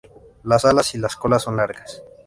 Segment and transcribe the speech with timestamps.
[0.41, 2.01] Las alas y la cola son largas.